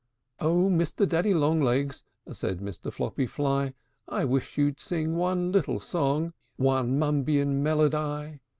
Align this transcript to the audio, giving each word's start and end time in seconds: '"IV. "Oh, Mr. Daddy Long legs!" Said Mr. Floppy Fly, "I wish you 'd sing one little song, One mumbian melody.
'"IV. 0.41 0.47
"Oh, 0.47 0.67
Mr. 0.67 1.07
Daddy 1.07 1.31
Long 1.31 1.61
legs!" 1.61 2.03
Said 2.33 2.57
Mr. 2.57 2.91
Floppy 2.91 3.27
Fly, 3.27 3.75
"I 4.07 4.25
wish 4.25 4.57
you 4.57 4.71
'd 4.71 4.79
sing 4.79 5.15
one 5.15 5.51
little 5.51 5.79
song, 5.79 6.33
One 6.55 6.97
mumbian 6.97 7.61
melody. 7.61 8.39